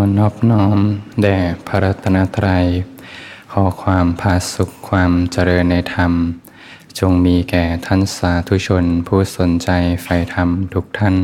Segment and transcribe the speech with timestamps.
[0.00, 0.78] อนอบน้อม
[1.22, 2.66] แด่พระรัตนตรัย
[3.52, 6.12] ขอความพาสุขความเจริญในธรรม
[6.98, 9.70] จงมีแก่ท่านสาธุชนผู้สนใจ
[10.02, 11.16] ใฝ่ธรรมทุกท่าน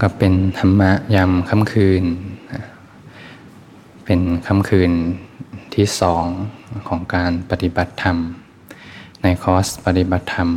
[0.00, 2.04] ก็เป็นธรรมะยามค่ำคืน
[4.04, 4.92] เป็นค่ำคืน
[5.74, 6.24] ที่สอง
[6.88, 8.16] ของการปฏิบัติธรรม
[9.22, 10.50] ในคอร์สปฏิบัติธรรม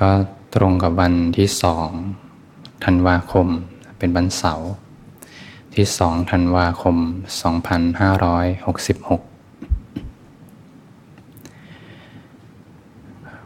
[0.00, 0.10] ก็
[0.54, 1.88] ตรงกับวันที่สอง
[2.84, 3.46] ธันวาคม
[3.98, 4.70] เป็นวันเสาร์
[5.74, 7.04] ที่สองธันวาคม 2566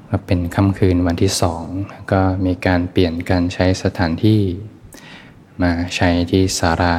[0.09, 1.65] ก็เป็นค่ำคืนวันที่สอง
[2.13, 4.41] ก็มีการเปลี่ยนการใช้สถานที่
[5.63, 6.97] มาใช้ที่สารา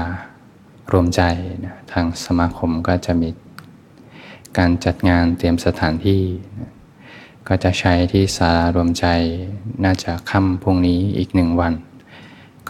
[0.92, 1.22] รวมใจ
[1.66, 3.30] นะทางสมาคมก็จะมี
[4.58, 6.22] การจัดงานเตรียมสถานที่
[6.60, 6.72] นะ
[7.48, 9.06] ก็จะใช้ที่สารารวมใจ
[9.84, 11.74] น่าจะค่ำพรุ่งนี้อีกหนึ่งวัน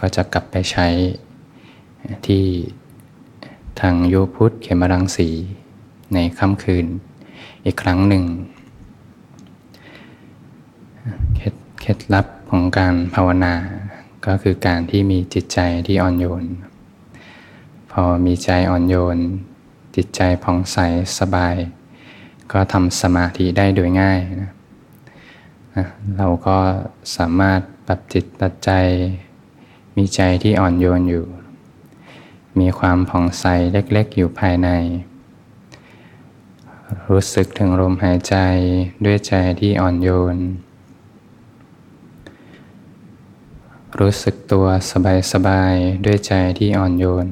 [0.00, 0.86] ก็จะกลับไปใช้
[2.26, 2.44] ที่
[3.80, 5.28] ทางโยพุทธเขมรังสี
[6.14, 6.86] ในค่ำคืน
[7.64, 8.24] อีกครั้งหนึ่ง
[11.80, 13.54] เคล็ดลับของการภาวนา
[14.26, 16.44] ก็คือการที่มีจิตใจที่อ่อนโยน
[17.90, 19.18] พอมีใจอ่อนโยน
[19.96, 20.78] จิตใจผ่องใส
[21.18, 21.54] สบาย
[22.52, 24.52] ก็ทำสมาธิได้โดยง่ายนะ
[26.18, 26.58] เราก็
[27.16, 28.70] สามารถปรับจิตปรับใจ
[29.96, 31.26] มีใจที่อ่อนโยนอยู่
[32.58, 34.68] มีความผ่องใสเล็กๆ อยู่ภายใน
[37.10, 38.36] รู้สึกถึงลมหายใจ
[39.04, 40.36] ด้วยใจที่อ่อนโยน
[43.98, 44.66] รู้สึกตัว
[45.32, 47.28] สบายๆ ด้วยใจที่อ่อนโยน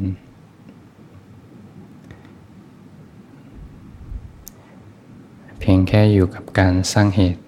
[5.59, 7.42] เพียงแค่อยู่กับการสร้างเหตุ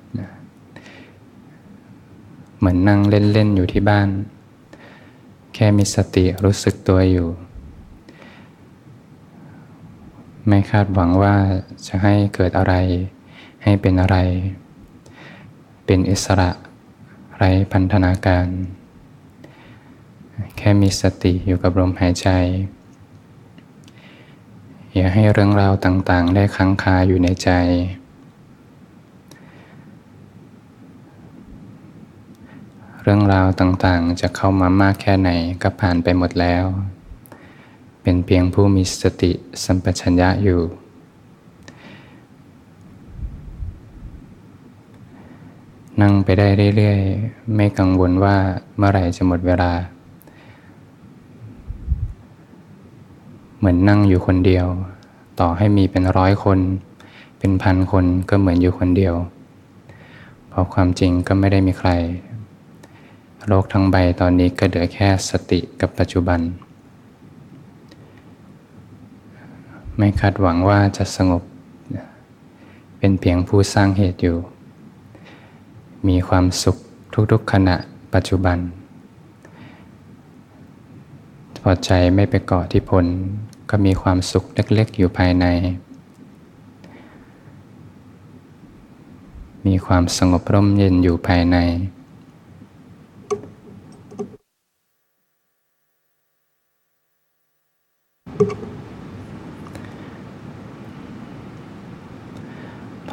[2.65, 4.09] เหมือนนั่งเล่น ๆ อยู่ที่บ้าน
[5.55, 7.29] แค่มีสติรู้สึกตัวอยู่
[10.49, 11.37] ไม่คาดหวังว่า
[11.87, 12.75] จะให้เกิดอะไร
[13.63, 14.17] ให้เป็นอะไร
[15.85, 16.51] เป็นอิสระ
[17.37, 18.47] ไร้พันธนาการ
[20.57, 22.29] แค่มีสติอยู่กับลมหายใจ
[24.95, 27.51] อย่าให้เรื่องราวต่างๆ ได้ค้างคาอยู่ในใจ
[33.07, 35.31] เรื่องราวต่างๆ จะเข้ามามากแค่ไหน
[35.63, 36.65] ก็ผ่านไปหมดแล้ว
[38.03, 39.33] เป็นเพียงผู้มีสติ
[39.65, 40.61] สัมปชัญญะอยู่
[46.01, 48.37] นั่งไปได้เรื่อยๆ ไม่กังวลว่า
[48.77, 49.73] เมื่อไหร่จะหมดเวลา
[53.59, 54.67] เหมือนนั่งอยู่คนเดียว
[55.41, 56.59] ต่อให้มีเป็นร้อยคน
[57.39, 59.15] เป็นพันคนก็เหมือนอยู่คนเดียว
[60.49, 61.91] เพราะความจริงก็ไม่ได้มีใคร
[63.49, 66.41] โลกทั้งใบตอนนี้ก็เหลือแค่สติกับปัจจุบัน
[69.99, 71.43] ไม่คาดหวังว่าจะสงบ
[72.99, 74.39] เป็นเพียงผู้สร้างเหตุอยู่
[76.09, 76.77] มีความสุข
[77.33, 77.77] ทุกๆขณะ
[78.15, 78.59] ปัจจุบัน
[81.63, 83.07] พอใจไม่ไปเกาะที่ผล
[83.71, 85.47] ก็มีความสุขเล็กๆอยู่ภายใน
[89.67, 91.59] มีความสงบร่มเย็นอยู่ภายใน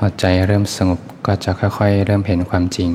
[0.05, 2.91] อใจเริ่มสงบก็จะค่อยๆ เริ่มเห็นความจริง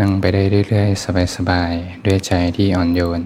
[0.00, 3.22] นั่งไปได้เรื่อยๆ สบายๆ ด้วยใจที่อ่อนโยน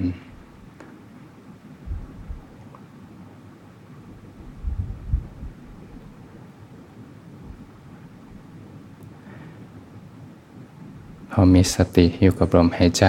[11.30, 13.06] พอมีสติอยู่กับลมหายใจ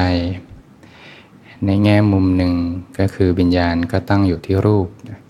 [1.65, 2.53] ในแง่มุมหนึ่ง
[2.97, 5.20] ก็คือวิญญาณก็ตั้งอยู่ที่รูปนะ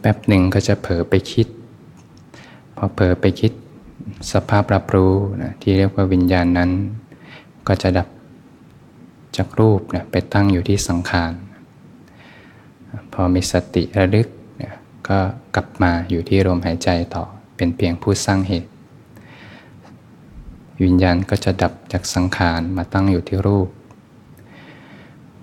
[0.00, 1.46] แป๊บหนึ่งก็จะเผลอไปคิด
[2.76, 3.52] พอเผลอไปคิด
[4.32, 6.70] สภาพรับรู้นะที่เรียกว่าวิญญาณนั้น
[7.68, 8.08] ก็จะดับ
[9.36, 11.32] จากรูปนะไปตั้งอยู่ที่สังขาร
[13.12, 14.28] พอมีสติระลึก
[14.62, 14.72] นะ
[15.08, 15.18] ก็
[15.54, 17.24] กลับมาอยู่ที่ลมหายใจต่อ
[17.56, 18.70] เป็นเพียงผู้สร้างเหตุ
[20.82, 23.68] วิญญาณก็จะดับจากสังขารมาตั้งอยู่ที่รูป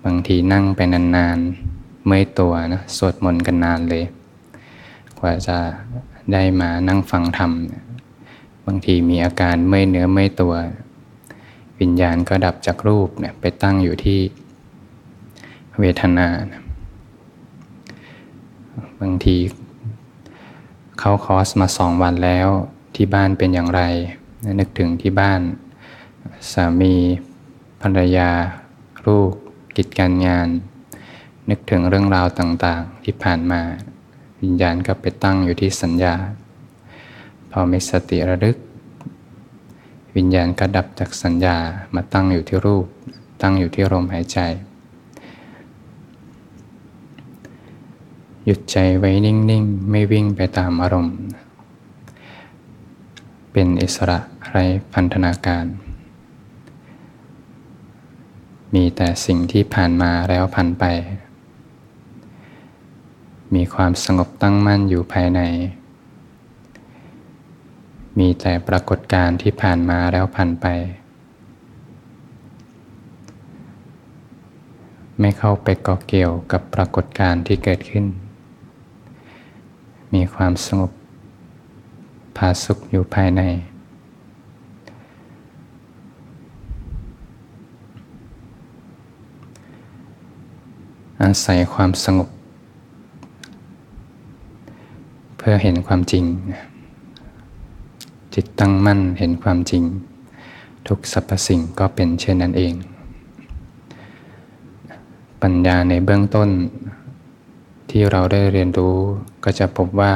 [0.04, 4.04] บางทีนั่งไปนานๆเมื่อยตัวนะสวดมนต์กันนานเลย
[5.20, 5.58] กว่าจะ
[6.32, 7.52] ได้มานั่งฟังธรรม
[8.66, 10.54] บางทีมีอาการเมื่อยเนื้อเมื่อยตัว
[11.80, 14.20] วิญญาณก็ดับจากรูปเนี่ยไปตั้งอยู่ที่
[15.78, 16.28] เวทนา
[19.00, 19.36] บางที
[20.98, 22.48] เขาคอสมาสองวันแล้ว
[22.94, 23.82] ที่บ้านเป็นอย่างไร
[24.58, 25.40] นึกถึงที่บ้าน
[26.52, 26.94] สามี
[27.80, 28.30] ภรรยา
[29.06, 29.32] ลูก
[29.76, 30.48] กิจการงาน
[31.50, 33.62] นึกถึงเรื่องราวต่างๆที่ผ่านมา
[34.46, 36.14] วิญญาณก็ไปตั้งอยู่ที่สัญญา
[37.50, 38.56] พอมีสติระลึก
[40.16, 41.56] วิญญาณก็ดับจากสัญญา
[41.94, 42.86] มาตั้งอยู่ที่รูป
[43.42, 44.38] ตั้งอยู่ที่ลมหายใจ
[48.44, 51.16] หยุดใจไว้นิ่งๆ ไม่วิ่งไปตามอารมณ์
[53.52, 54.18] เป็นอิสระ
[54.50, 55.64] ไร้พันธนาการ
[58.74, 60.84] มีแต่สิ่งที่ผ่านมาแล้วผ่านไป
[63.54, 65.40] มีความสงบตั้งมั่นอยู่ภายใน
[68.18, 70.66] มีแต่ปรากฏการณ์ที่ผ่านมาแล้วผ่านไป
[75.20, 78.06] ไม่เข้าไปเกาะเกี่ยวกับปรากฏการณ์ที่เกิดขึ้น
[80.14, 80.90] มีความสงบ
[82.36, 83.42] ผาสุขอยู่ภายใน
[91.22, 92.28] อาศัยความสงบ
[95.35, 96.24] เพื่อเห็นความจริง
[98.34, 99.84] จิตตั้งมั่นเห็นความจริง
[100.88, 102.74] ทุกสรรพสิ่งก็เป็นเช่นนั้นเอง
[105.42, 106.50] ปัญญาในเบื้องต้น
[107.90, 108.96] ที่เราได้เรียนรู้
[109.44, 110.12] ก็จะพบว่า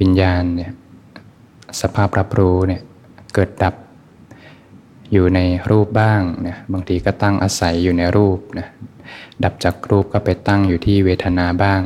[0.00, 0.72] วิญญาณเนี่ย
[1.80, 2.82] สภาพรับรู้เนี่ย
[3.34, 3.74] เกิดดับ
[5.12, 8.68] อยู่ในรูปบ้างเนี่ยบางทีก็ตั้งอาศัยอยู่ในรูปนะ
[9.44, 11.82] ดับจากรูปก็ไปตั้งอยู่ที่เวทนาบ้าง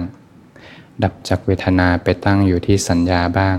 [1.03, 3.57] ดับจากเวทนาไปตั้งอยู่ที่สัญญาบ้าง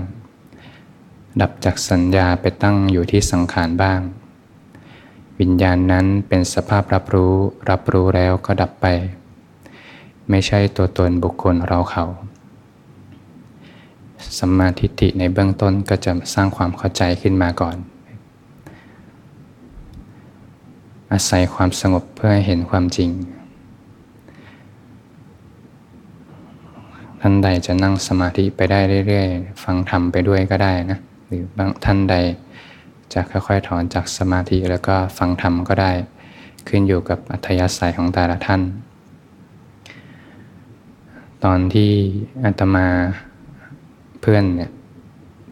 [1.40, 4.00] ดับจากสัญญาไปตั้งอยู่ที่สังขารบ้าง
[5.40, 7.34] วิญญาณนั้นเป็นสภาพรับรู้
[7.70, 8.86] รับรู้แล้วก็ดับไป
[10.30, 12.04] ไม่ใช่ตัวตนบุคคลเราเขา
[14.38, 17.76] สัมมาทิฏฐิในเบื้องต้นก็จะสร้างความเข้าใจขึ้นมาก่อน
[21.12, 23.10] อาศัยความสงบเพื่อให้เห็นความจริง
[27.26, 32.16] ท่านใดจะนั่งสมาธิไปได้เรื่อยๆ ฟังธรรมไปด้วยก็ได้นะหรือบางท่านใด
[33.12, 35.90] จะค่อยๆถอนจากสมาธิแล้วก็ฟังธรรมก็ได้
[36.68, 38.62] ขึ้นอยู่กับอัธยาศัยของแต่ละท่าน
[41.44, 41.90] ตอนที่
[42.44, 42.86] อาตมา
[44.20, 44.70] เพื่อนเนี่ย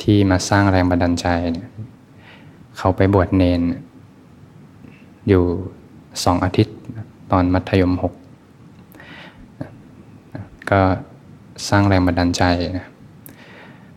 [0.02, 1.68] ที่มาสร้างแรงบันดาลใจเนี่ย
[2.78, 3.60] เขาไปบวชเนน
[5.28, 5.42] อยู่
[6.24, 6.76] สองอาทิตย์
[7.30, 8.12] ตอนมัธยมหก
[10.72, 10.80] ก็
[11.68, 12.44] สร้างแรงบันดาลใจ
[12.78, 12.86] นะ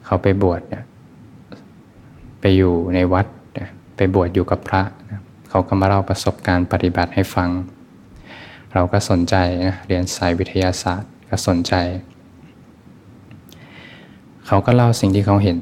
[0.06, 0.83] เขาไปบวชเนี่ย
[2.39, 3.25] ไปอยู่ในวัด
[3.95, 7.50] ไปบวชอยู่กับพระนะเขาก็มาเล่าประสบการณ์ปฏิบัติให้ฟัง
[8.73, 9.35] เราก็สนใจ
[9.65, 11.73] นะเรียนสายวิทยาศาสตร์ก็สนใจ
[14.47, 15.57] เขาก็เล่าสิ่งที่เขาเห็น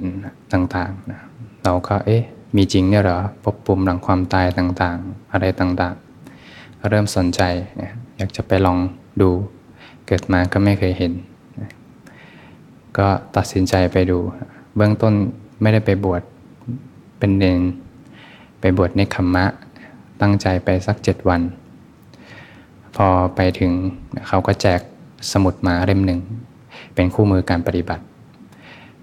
[0.54, 1.22] ต่างๆนะ
[1.64, 2.24] เราก็เอ๊ะ
[2.56, 7.42] มีจริงเนี่ยเหรอพบปุ่มหลังความตายต่างๆ อะไรต่างๆก็เริ่มสนใจ
[7.82, 8.78] นะอยากจะไปลอง
[9.22, 9.30] ดู
[10.08, 11.14] เกิดมาก็ไม่เคยเห็น
[12.98, 14.20] ก็ตัดสินใจไปดู
[14.76, 15.14] เบื้องต้น
[15.62, 16.22] ไม่ได้ไปบวช
[17.20, 17.62] เป็นเนน
[18.60, 19.46] ไปบวชในคัมมะ
[20.22, 21.42] ตั้งใจไปสักเจ็ดวัน
[22.96, 23.72] พอไปถึง
[24.28, 24.82] เขาก็แจก
[25.32, 26.20] สมุดมาเล่มหนึ่ง
[26.96, 28.04] เป็นคู่มือการปฏิบัติ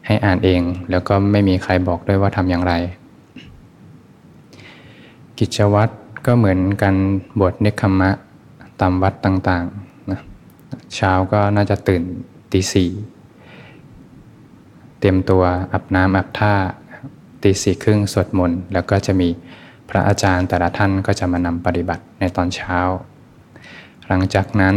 [0.06, 0.60] ให้อ่านเอง
[0.90, 2.73] แล้วก็ไม่มีใครบอกด้วยว่าทำอย่างไร
[5.38, 5.92] กิจวัตร
[6.26, 6.94] ก็เหมือนกัน
[7.38, 8.11] บวชเนคขมะ
[8.80, 10.20] ตามวัดต่างๆนะ
[10.94, 12.02] เช้าก็น่าจะตื่น
[12.52, 12.90] ตีสี่
[15.00, 15.42] เตรียมตัว
[15.73, 16.54] อาบน้ำอาบท่า
[17.42, 19.28] ตีสี่ครึ่งสวดมนต์แล้วก็จะมี
[19.88, 22.78] พระอาจารย์แต่ละท่านก็จะมานำปฏิบัติในตอนเช้า
[24.09, 24.76] หลังจากนั้น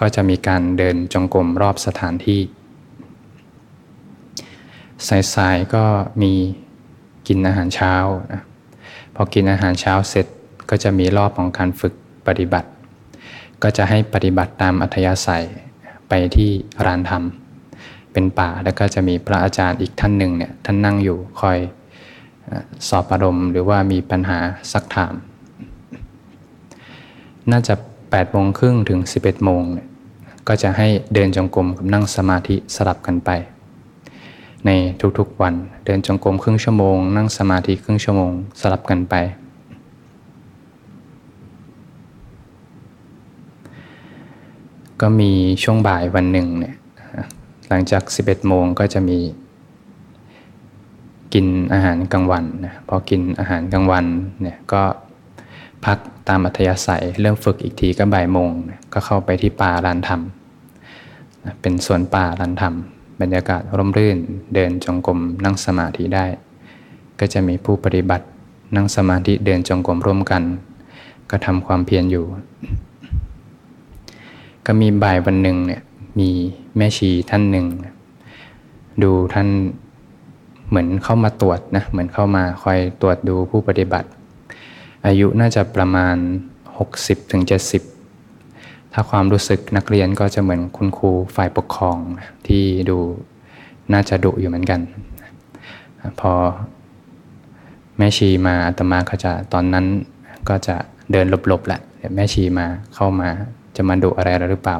[0.00, 2.40] ก็จะมีการเดินจงกรมรอบสถานที่
[5.34, 5.84] สายๆก็
[6.22, 6.32] มี
[7.28, 7.94] กินอาหารเช้า
[8.32, 8.42] นะ
[9.14, 10.26] พอกินอาหารเช้าเสร็จ
[10.70, 11.94] ก็จะมีรอบของการฝึก
[12.26, 12.68] ปฏิบัติ
[13.62, 15.44] ก็จะให้ปฏิบัติตามอัธยาศัย
[16.08, 16.50] ไปที่
[16.86, 17.22] รานธรรม
[18.12, 21.58] เป็นป่าแล้วก็จะมีพระอาจารย์อีกท่านหนึ่งเนี่ยท่านนั่งอยู่คอย
[22.88, 24.38] สอบอารมณ์หรือว่ามีปัญหา
[24.72, 25.14] สักถาม
[27.50, 29.88] น่าจะ8โมงครึ่งถึง 11โมงเนี่ย
[30.48, 33.30] ก็จะให้เดินจงกรมกับนั่งสมาธิสลับกันไป
[34.66, 34.70] ใน
[35.18, 39.14] ทุกๆวันเดินจงกรมครึ่งชั่วโมง นั่งสมาธิครึ่งชั่วโมงสลับกันไป
[45.00, 45.30] ก็มี
[45.62, 46.74] ช่วงบ่ายวันหนึ่งเนี่ย
[47.68, 49.18] หลังจาก 11 โมงก็จะมี
[51.34, 54.04] กินอาหารกลางวันนะพอกินอาหารกลางวัน
[54.42, 54.82] เนี่ยก็
[55.84, 55.98] พัก
[56.28, 58.50] ตามอัธยาศัยเริ่มฝึกอีกทีก็บ่ายโมง
[58.92, 60.20] ก็เข้าไปที่ป่าลานธรรม
[61.60, 62.74] เป็นสวนป่าลานธรรม
[63.20, 64.18] บรรยากาศร่มรื่น
[64.54, 66.24] เดินจงกรมนั่งสมาธิได้
[67.20, 68.26] ก็จะมีผู้ปฏิบัติ
[68.76, 70.42] นั่งสมาธิเดินจงกรมร่วมกัน
[71.30, 72.24] ก็ทำความเพียรอยู่
[74.66, 75.82] ก็มีบ่ายวันหนึ่งเนี่ย
[76.18, 76.30] มี
[76.76, 77.66] แม่ชีท่านหนึ่ง
[79.02, 79.48] ดูท่าน
[80.68, 84.08] เหมือนเข้ามาตรวจนะเหมือนเข้ามาคอยตรวจดูผู้ปฏิบัติ
[85.06, 86.16] อายุน่าจะประมาณ
[86.74, 87.42] 60-70ถึง
[88.92, 91.96] ถ้าความรู้สึกนักเรียนก็จะเหมือนคุณครูฝ่ายปกครอง
[92.46, 92.98] ที่ดู
[93.92, 94.80] น่าจะดุอยู่เหมือนกัน
[96.20, 96.32] พอ
[97.98, 99.86] แม่ชีมาอาตมาก็จะตอนนั้น
[100.48, 100.76] ก็จะ
[101.12, 101.80] เดินหลบๆแหละ
[102.14, 103.28] แม่ชีมาเข้ามา
[103.76, 104.76] จะมาดุอะไรหรือเปล่า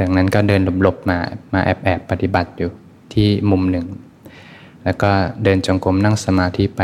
[0.00, 1.18] ดังนั้นก็เดินหลบๆมา
[1.52, 2.70] มาแอบๆปฏิบัติอยู่
[3.12, 3.86] ที่มุมหนึ่ง
[4.84, 5.10] แล้วก็
[5.44, 6.82] เดินจงกรมนั่งสมาธิไป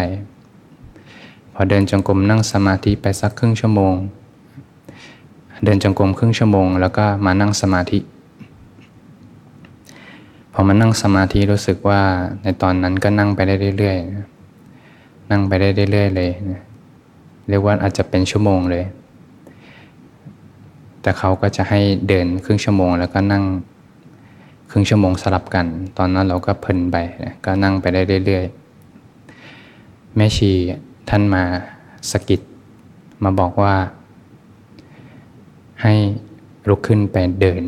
[1.54, 3.94] พอเดินจงกรมนั่งสมาธิไปสักครึ่งชั่วโมง
[5.64, 7.98] เดินจงกรมครึ่งชั่วโมง แล้วก็มานั่งสมาธิ
[10.52, 12.00] พอมานั่งสมาธิรู้สึกว่า
[12.42, 16.30] ในตอนนั้นก็นั่งไปได้เรื่อยๆนั่งไปได้เรื่อยๆเลย
[17.48, 18.84] เรียกว่าอาจจะเป็นชั่วโมงเลย
[21.02, 23.44] แต่เขาก็จะให้เดินครึ่งชั่วโมง แล้วก็นั่ง
[24.70, 25.66] ครึ่งชั่วโมงสลับกัน
[25.98, 26.96] ตอนนั้นเราก็เพลินไป
[27.44, 30.50] ก็นั่งไปได้เรื่อยๆแม่ชี
[31.08, 31.42] ท่านมา
[32.10, 32.40] สกิด
[33.24, 33.74] มาบอกว่า
[35.82, 35.94] ให้
[36.68, 37.62] ลุกขึ้นไปเดิน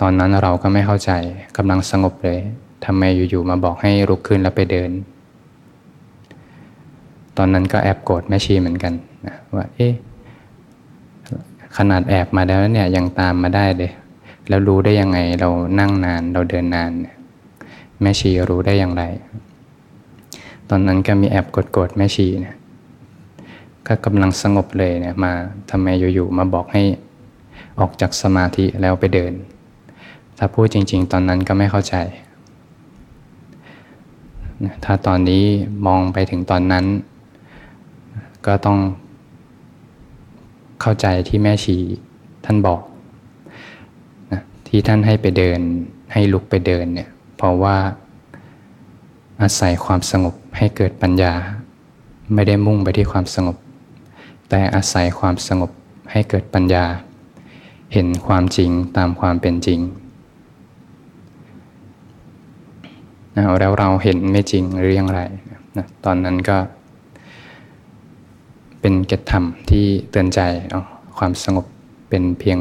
[0.00, 1.10] ตอนนั้นเราก็ไม่เข้าใจ
[1.56, 2.38] กำลังสงบเลย
[2.84, 4.90] ทำไมอยู่ๆมาบอกให้ลุกขึ้นแล้วไปเดิน
[7.36, 8.92] ตอนนั้นก็แอบโกรธแม่ชีเหมือนกัน
[9.26, 9.92] นะว่าเอ๊ะ
[11.76, 13.90] ขนาดแอบมาแล้วเนี่ยยังตามมาได้เลย
[14.48, 15.48] แล้วรู้ได้ยังไงเรา
[15.78, 16.90] นั่งนานเราเดินนาน
[18.00, 19.02] แม่ชีรู้ได้อย่างไร
[20.68, 21.46] ตอนนั้นก็มีแอบ
[21.76, 22.56] กดๆแม่ชีเนี่ย
[23.86, 25.32] ก็กำลังสงบเลยเนี่ยมา
[25.70, 26.82] ทำไมอยู่ๆมาบอกให้
[27.78, 29.32] ออกจากสมาธิแล้วไปเดิน
[30.38, 31.94] ถ้าพูดจริง ๆ ตอนนั้นก็ไม่เข้าใจ
[34.84, 35.44] ถ้าตอนนี้
[35.86, 36.84] มองไปถึงตอนนั้น
[38.46, 38.78] ก็ต้อง
[40.80, 41.76] เข้าใจที่แม่ชี
[42.44, 42.80] ท่านบอก
[44.68, 45.60] ที่ท่านให้ไปเดิน
[46.12, 47.76] ให้ลุกไปเดินเนี่ยเพราะว่า
[49.42, 51.32] อาศัยความสงบให้เกิดปัญญา
[52.34, 53.56] ไม่ได้มุ่งไปที่ความสงบ
[54.48, 55.70] แต่อาศัยความสงบ
[56.12, 56.84] ให้เกิดปัญญา
[57.92, 59.80] เห็นความจริงตามความเป็นจริง
[63.32, 65.20] แล้วเราเห็นไม่จริงหรือยังไร
[65.76, 66.56] นะตอนนั้นก็
[68.80, 70.40] เป็นเกตธรรมที่เตือนใจ
[71.18, 71.66] ความสงบ
[72.08, 72.58] เป็นเพียง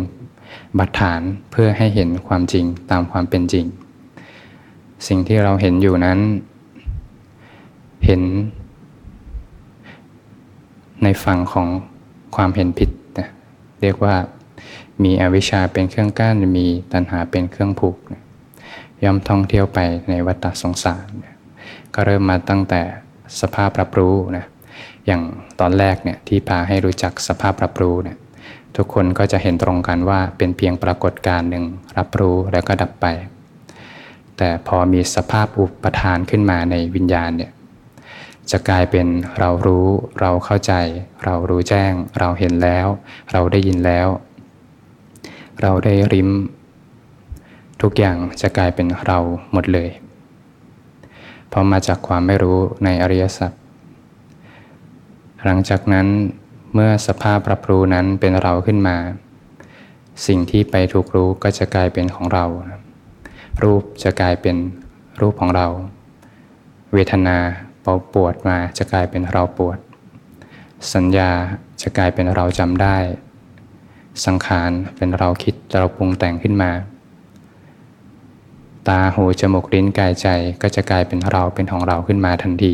[0.77, 1.21] บัตรฐาน
[1.51, 3.65] เพื่อให้เห็นความจริงตามความเป็นจริง
[5.07, 6.19] สิ่งที่เราเห็นอยู่นั้น
[8.05, 8.21] เห็น
[11.03, 11.67] ในฝั่งของ
[12.35, 13.27] ความเห็นผิดนะ
[13.81, 14.15] เรียกว่า
[15.03, 18.23] มีอวิชชาเป็นเครื่องกั้นมีตัณหาเป็นเครื่องผูกนะ
[19.03, 21.35] ย่อมท่องเที่ยวไปในวัฏสงสารนะ
[21.93, 22.81] ก็เริ่มมาตั้งแต่
[23.39, 24.45] สภาพรับรู้นะ
[25.09, 25.23] อย่าง
[25.59, 28.17] ตอนแรกเนี่ยที่พาให้รู้จักสภาพรับรู้เนี่ย
[28.75, 31.65] ทุกคนก็จะเห็นตรงกันว่าเป็นเพียงปรากฏการณ์หนึ่ง
[31.97, 33.05] รับรู้แล้วก็ดับไป
[34.37, 37.51] แต่พอมีสภาพอุปทานขึ้นมาในวิญญาณเนี่ย
[38.51, 39.07] จะกลายเป็น
[39.39, 39.87] เรารู้
[40.19, 40.73] เราเข้าใจ
[41.25, 42.87] เรารู้แจ้ง เราเห็นแล้ว
[43.31, 44.07] เราได้ยินแล้ว
[45.61, 46.29] เราได้ริม
[47.81, 49.19] ทุกอย่างจะกลายเป็นเรา
[49.53, 49.89] หมดเลย
[51.51, 53.51] พราะมาจากความไม่รู้ในอริยสัจ
[55.46, 56.08] หลังจากนั้น
[56.74, 58.98] เมื่อสภาพรับรู้นั้นเป็นเราขึ้นมา
[60.27, 62.46] สิ่งที่ไปถูกรู้ก็จะกลายเป็นของเรา
[63.63, 64.55] รูปจะกลายเป็น
[65.22, 65.67] รูปของเรา
[66.93, 67.38] เวทนา
[67.81, 69.77] เปาปวดมาจะกลายเป็นเราปวด
[70.93, 71.31] สัญญา
[71.81, 72.98] จะกลายเป็นเราจำได้
[74.25, 76.72] สังขารเป็นเราคิดเราปรุงแต่งขึ้นมา
[78.88, 80.27] ตาหูจมูกลิ้นกายใจ
[80.62, 82.74] ก็จะกลายเป็นเราเป็นของเราขึ้นมาทันที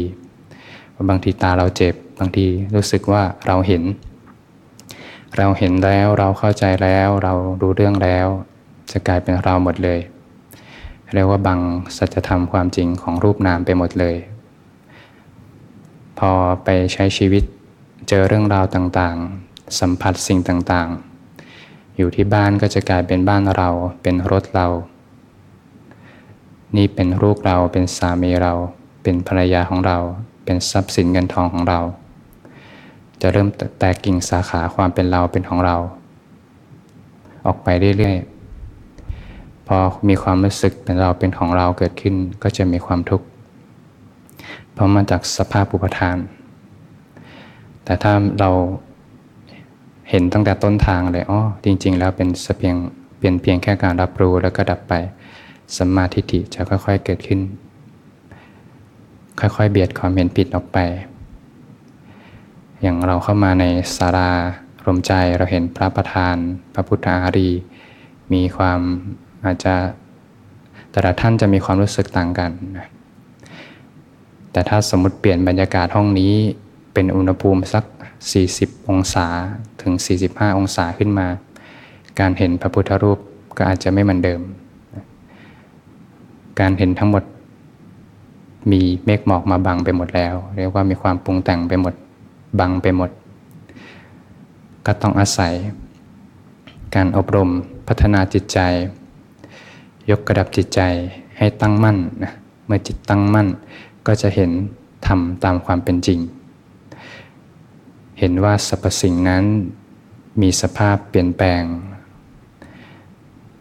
[1.09, 3.83] บางทีตาเราเจ็บ บางทีรู้สึกว่าเราเห็น
[5.37, 8.27] เราเห็นแล้วเราเข้าใจแล้วเรารู้เรื่องแล้ว
[8.91, 9.99] จะกลายเป็นเราหมดเลย
[11.13, 11.59] เรียกว่าบัง
[11.97, 14.15] สัจธรรมความจริงของรูปนามไปหมดเลย
[16.19, 16.31] พอ
[16.63, 17.43] ไปใช้ชีวิต
[18.09, 23.69] เจอเรื่องราวต่างๆ สัมผัสสิ่งต่างๆ อยู่ที่บ้านก็จะกลายเป็นบ้านเรา
[24.01, 24.67] เป็นรถเรา
[26.75, 28.53] นี่เป็นลูกเราเป็นสามีเรา
[29.03, 29.97] เป็นภรรยาของเรา
[30.43, 31.79] เป็นทรัพย์สินเงินทองของเรา
[33.21, 33.47] จะเริ่ม
[33.79, 35.75] แตกกิ่งสาขาความเป็นเราเป็นของเรา
[37.45, 37.67] ออกไป
[37.97, 39.77] เรื่อยๆ พอ
[40.09, 43.25] มีความรู้สึกเป็นเราเป็นของเราเกิดขึ้นก็จะมีความทุกข์
[44.73, 46.17] เพราะมาจากสภาพอุปทาน
[47.83, 48.49] แต่ถ้าเรา
[50.09, 52.29] เห็นตั้งแต่ต้นทางเลยอ๋อจริง ๆ แล้วเป็น
[52.59, 52.75] เพียง
[53.19, 54.93] เป็นเพียงแค่การรับรู้แล้วก็ดับไป
[55.77, 57.39] สัมมาทิฏฐิจะค่อย ๆ เกิดขึ้น
[59.39, 60.77] ค่อย ๆ เบียดความเห็นผิดออกไป
[62.81, 63.65] อย่างเราเข้ามาใน
[63.97, 64.29] ศาลา
[64.85, 66.35] รมใจเราเห็นพระประธาน
[66.73, 67.49] พระพุทธอารี
[68.33, 68.79] มีความ
[69.45, 69.75] อาจจะ
[70.91, 72.87] แต่ละท่านจะมีความรู้สึกต่างกันนะ
[74.51, 76.33] แต่ถ้าสมมติเปลี่ยนบรรยากาศห้องนี้
[76.93, 77.83] เป็นอุณหภูมิสัก
[78.35, 79.27] 40 องศา
[79.81, 79.93] ถึง
[80.25, 81.27] 45 องศาขึ้นมา
[82.19, 83.19] การเห็นพระพุทธรูป
[83.57, 84.41] ก็อาจจะไม่เหมือนเดิม
[86.59, 87.23] การเห็นทั้งหมด
[88.71, 91.93] มีเมฆหมอกมาบังไปหมดแล้ว เรียกว่ามีความปรุงแต่งไปหมด
[92.59, 93.09] บังไปหมด
[94.85, 95.53] ก็ต้องอาศัย
[96.95, 97.49] การอบรม
[97.87, 98.59] พัฒนาจิตใจ
[100.09, 100.81] ยกกระดับจิตใจ
[101.37, 102.31] ให้ตั้งมั่นนะ
[102.65, 103.47] เมื่อจิตตั้งมั่น
[104.07, 104.51] ก็จะเห็น
[105.07, 106.19] ทำตามความเป็นจริง
[108.19, 109.43] เห็นว่าสรรพสิ่งนั้น
[110.41, 111.63] มีสภาพเปลี่ยนแปลง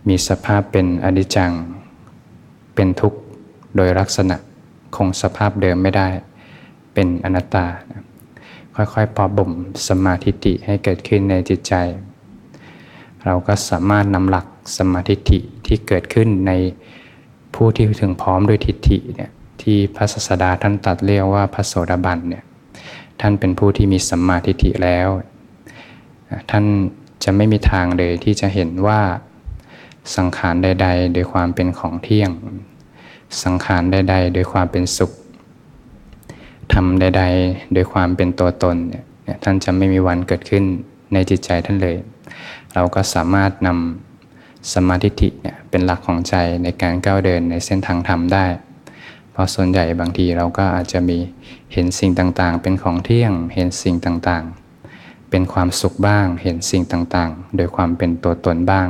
[0.08, 1.52] มีสภาพเป็นอนิจจัง
[2.74, 3.18] เป็นทุกข์
[3.76, 4.36] โดยลักษณะ
[4.96, 6.08] คงสภาพเดิมไม่ได้
[6.94, 7.66] เป็นอนัตตา
[8.76, 9.50] ค่อยๆพอบ่ม
[9.88, 11.74] สมาธิิให้เกิดขึ้นในจิตใจ
[13.24, 14.46] เราก็สามารถนำหลัก
[14.78, 16.52] สมาธิิที่เกิดขึ้นใน
[17.54, 19.30] ผู้ที่ถึงพร้อมด้วยทิฏฐิเนี่ย
[19.62, 22.44] ที่พระศาสดาท่านตัดเรียกว่าพระโสดาบันเนี่ย
[23.20, 25.08] ท่านเป็นผู้ที่มีสัมมาทิฏฐิแล้ว
[26.50, 26.64] ท่าน
[27.24, 29.00] จะไม่มีทางเลยที่จะเห็นว่า
[30.16, 32.30] สังขารใด ๆ โดยความเป็นของเที่ยง
[33.42, 35.12] สังขารใด ๆ โดยความเป็นสุข
[36.72, 40.64] ทำใด ๆ โดยความเป็นตัวตนเนี่ยท่านจะไม่มีวันเกิดขึ้น
[41.12, 41.96] ในจิตใจท่านเลย
[42.74, 48.46] เราก็สามารถนำสมาธิิเนี่ยเป็นหลักของใจในการก้าวเดินในเส้นทางธรรมได้
[49.32, 51.18] เพราะส่วนใหญ่บางทีเราก็อาจจะมี
[51.72, 58.88] เห็นสิ่งต่างๆ เป็นของเที่ยง เห็นสิ่งต่างๆ เป็นความสุขบ้าง เห็นสิ่งต่างๆ โดยความเป็นตัวตนบ้าง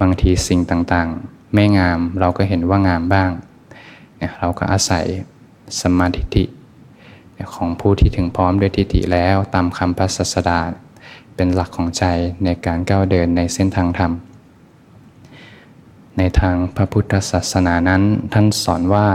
[0.00, 3.30] บางทีสิ่งต่างๆ ไม่งามเราก็เห็นว่างามบ้าง
[4.16, 5.04] เนี่ยเราก็อาศัย
[5.80, 6.44] สมาธิิ
[7.54, 10.60] ของผู้ที่ถึงพร้อมด้วยทิฏฐิแล้วตามคำพระศาสดา
[11.36, 12.04] เป็นหลักของใจ
[12.44, 14.12] ในการก้าวเดินในเส้นทางธรรม
[16.18, 19.06] ในทางพระพุทธศาสนานั้นท่านสอนว่า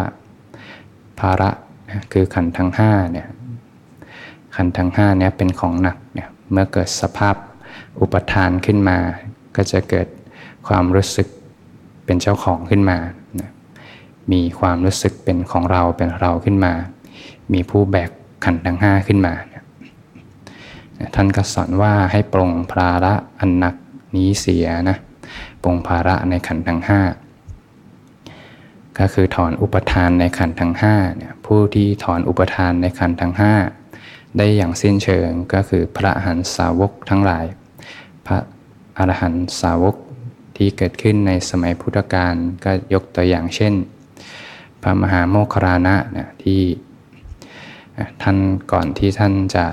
[1.19, 1.49] ภาระ
[2.11, 3.27] คือขันทั้งห้าเนี่ย
[4.55, 7.35] ขันทั้งห้าเนี่ยเป็นของหนักเนี่ยเมื่อเกิดสภาพ
[7.99, 8.97] อุปทานขึ้นมา
[9.55, 10.07] ก็จะเกิด
[10.67, 11.27] ความรู้สึก
[12.05, 12.97] เป็นเจ้าของขึ้นมา
[13.39, 13.41] น
[14.31, 16.73] มีความรู้สึกเป็นของเราเป็นเราขึ้นมา
[17.53, 18.09] มีผู้แบก
[18.45, 19.33] ขันทั้งห้าขึ้นมา
[21.15, 23.75] ท่านก็สอนว่าให้ปรงภาระอันหนัก
[24.15, 24.97] นี้เสียนะ
[25.63, 27.01] ปรงภาระในขันทั้งห้า
[28.99, 33.33] ก็คือถอนอุปทานในขันทั้ง5เนี่ยผู้ที่ถอนอุปทานในขันทั้ง
[33.85, 37.45] 5 ได้อย่างสิ้นเชิงก็คือพระอรหันตสาวกทั้งหลาย
[38.25, 38.37] พระ
[38.97, 39.95] อรหันตสาวก
[40.57, 43.73] ที่เกิดขึ้นในสมัยพุทธกาลก็ยกตัวอย่างเช่น
[44.81, 46.59] พระมหาโมคครานะเนี่ยที่
[48.21, 48.37] ท่าน
[48.71, 49.65] ก่อนที่ท่านจะ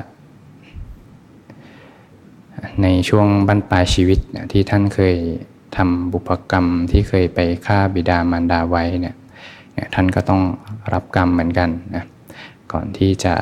[2.82, 4.18] ในช่วงบรรปลายชีวิต
[4.52, 5.16] ที่ท่านเคย
[5.76, 9.16] ทำบุพกรรมที่เคยไปฆ่าบิดามารดาไว้เนี่ย
[9.94, 10.42] ท่านก็ต้อง
[10.92, 12.04] รับกรรมเหมือนกันนะ
[12.72, 13.34] ก่อนที่จะ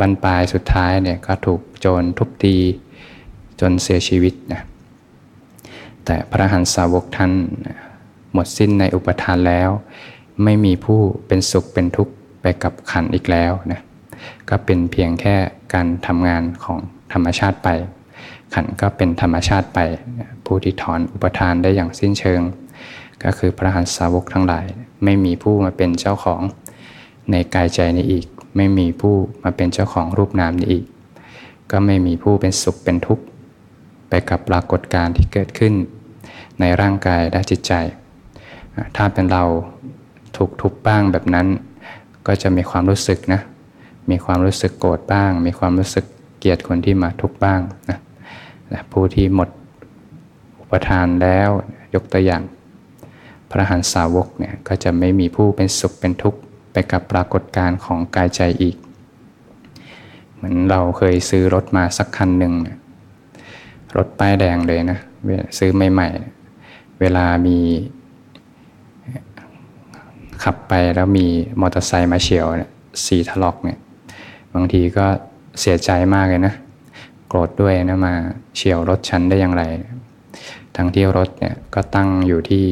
[0.00, 2.56] บรรปลายสุดท้ายเนี่ยก็ถูกโจรทุบตี
[3.60, 4.62] จนเสียชีวิตนะ
[6.04, 7.32] แต่พระหันสาวกท่าน
[8.32, 9.70] หมดสิ้นในอุปทานแล้ว
[10.44, 13.80] ไม่มีผู้เป็นสุขเป็นทุกข์ไปกับขันอีกแล้วนะ
[14.50, 15.36] ก็เป็นเพียงแค่
[15.74, 16.78] การทำงานของ
[17.12, 17.68] ธรรมชาติไป
[18.54, 19.78] ขันก็เป็นธรรมชาติไป
[20.46, 22.40] ผู้ที่ถอนอุปทานได้อย่างสิ้นเชิง
[23.24, 24.66] ก็คือพระหันสาวกทั้งหลาย
[25.04, 26.42] ไม่มีผู้มาเป็นเจ้าของ
[27.30, 30.84] ในกายใจนี้อีก ไม่มีผู้มาเป็นเจ้าของรูปนามนี้อีก
[31.70, 33.24] ก็ไม่มีผู้เป็นสุขเป็นทุกข์
[34.08, 35.74] ไปกับปรากฏการณ์ที่เกิดขึ้น
[36.60, 37.72] ในร่างกายและจิตใจ
[38.96, 39.44] ถ้าเป็นเรา
[40.36, 41.46] ถูกทุบบ้างแบบนั้น
[42.26, 43.40] ก็จะมีความรู้สึกนะ
[44.10, 46.04] มีความรู้สึกโกรธบ้าง มีความรู้สึก
[46.38, 47.98] เกลียดคนที่มาทุบบ้างนะ
[48.92, 49.48] ผู้ที่หมด
[50.60, 51.50] อุปทานแล้ว
[51.94, 52.42] ยกตัวอย่าง
[53.50, 56.40] พระหันสาวกเนี่ยก็จะไม่มีผู้เป็นสุขเป็นทุกข์
[56.72, 58.76] ไปกับปรากฏการณ์ของกายใจอีก
[60.34, 62.54] เหมือนเราเคยซื้อรถมาสักคันหนึ่ง
[63.96, 64.98] รถป้ายแดงเลยนะ
[65.58, 67.58] ซื้อใหม่ๆ เวลามี
[70.42, 71.26] ขับไปแล้วมี
[71.60, 72.70] มอเตอร์ไซค์มาเฉียวเนี่ย
[73.04, 73.78] สีถลอกเนี่ย
[74.56, 75.06] บางทีก็
[75.60, 76.54] เสียใจมากเลยนะ
[77.28, 78.14] โกรธด้วยนะมา
[78.56, 79.62] เฉียวรถฉันได้อย่างไร
[80.76, 82.64] ทั้งที่รถเนี่ยก็ตั้งอยู่ที่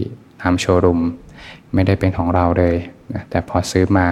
[0.42, 1.00] ทำโชว์รูม
[1.74, 2.76] ไม่ได้เป็นของเราเลย
[3.12, 4.06] นะแต่พอซื้อมา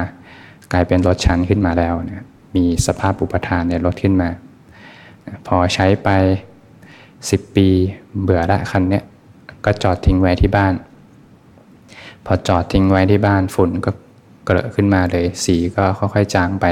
[0.72, 2.24] กลายเป็นรถชั้นขึ้นมาแล้วนะ
[2.56, 4.28] มีสภาพอุปทานในรถขึ้นมา
[5.46, 6.08] พอใช้ไป
[6.82, 7.68] 10 ปี
[8.22, 9.04] เบื่อละคันเนี้ย
[9.64, 10.74] ก็จอดทิ้งไว้ที่บ้าน
[12.26, 13.90] พอจอดทิ้งไว้ที่บ้านฝุ่นก็
[14.44, 16.66] เกลอะขึ้นมาเลย สีก็ค่อยๆจางไป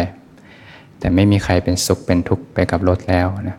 [1.00, 3.58] แต่ไม่มีใครเป็นสุขเป็นทุกข์ไปกับรถแล้วนะ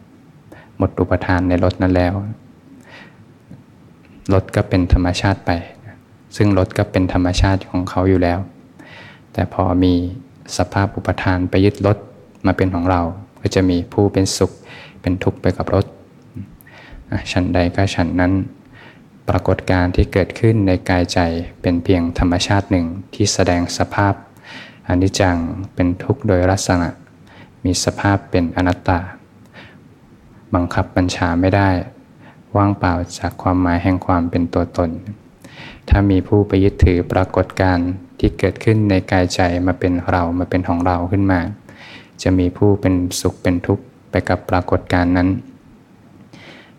[0.78, 2.14] หมดอุปทานในรถนั้นแล้ว
[4.34, 5.52] รถก็เป็นธรรมชาติไป
[6.36, 8.40] ซึ่งรถก็เป็นธรรมชาติของเขาอยู่แล้ว
[9.34, 9.94] แต่พอมี
[10.58, 11.98] สภาพอุปทานไปยึดรถ
[12.46, 13.02] มาเป็นของเรา
[13.42, 14.52] ก็จะมีผู้เป็นสุข
[15.02, 15.86] เป็นทุกข์ไปกับรถ
[17.32, 18.34] ฉันใดก็ฉันนั้น
[19.30, 21.20] ปรากฏการที่เกิดขึ้นในกายใจ
[21.62, 24.14] เป็นเพียงธรรมชาติหนึ่งที่แสดงสภาพ
[24.88, 25.38] อนิจจัง
[25.76, 26.90] เป็นทุกข์โดยลักษณะ
[27.64, 29.00] มีสภาพเป็นอนัตตา
[30.54, 31.70] บังคับบัญชาไม่ได้
[32.58, 34.90] ว่างเปล่าจากความหมายแห่งความเป็นตัวตน
[35.90, 37.78] ถ้ามีผู้ไปยึดถือปรากฏการ
[38.20, 41.40] ที่เกิดขึ้นในกายใจมาเป็นเรามาเป็นของเราขึ้นมา
[42.24, 45.30] จะมีผู้เป็นสุขเป็นทุกข์ไปกับปรากฏการนั้น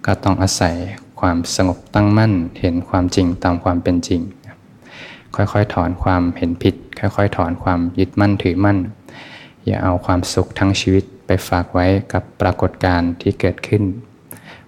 [0.07, 0.77] ก็ต้องอาศัย
[1.21, 4.21] ความสงบตั้งมั่นเห็นความจริงตามความเป็นจริง
[5.37, 8.79] ค่อยๆถอนความเห็นผิด ค่อยๆ ถอนความยึดมั่นถือมั่น
[9.67, 13.83] อย่าเอาความสุขทั้งชีวิตไปฝากไว้กับปรากฏการณ์ที่เกิดขึ้น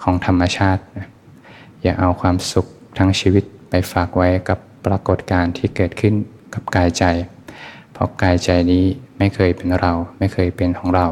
[0.03, 0.83] ของธรรมชาติ
[1.83, 2.67] อย่าเอาความสุข
[2.99, 6.15] ทั้งชีวิตไปฝากไว้กับปรากฏการณ์ที่เกิดขึ้น
[6.55, 7.05] กับกายใจ
[7.93, 8.85] เพราะกายใจนี้
[9.19, 11.07] ไม่เคยเป็นเราไม่เคยเป็นของเรา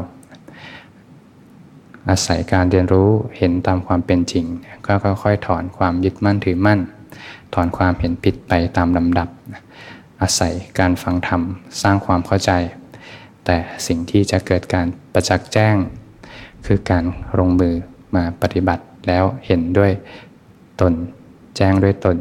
[2.09, 4.45] อาศัยการเรียนรู้เห็นตามความเป็นจริง
[4.85, 6.79] ก็ค่อยๆถอนความยึดมั่นถือมั่น
[7.53, 9.29] ถอนความเห็นผิดไปตามลำดับ
[10.21, 11.41] อาศัยการฟังธรรม
[11.81, 12.51] สร้างความเข้าใจ
[13.45, 15.75] แต่สิ่งที่จะเกิดการประจักษ์แจ้ง
[16.65, 17.03] คือการ
[17.39, 17.75] ลงมือ
[18.15, 19.91] มาปฏิบัติแล้วเห็นด้วย
[20.81, 20.93] ตน
[21.57, 22.17] แจ้งด้วยตน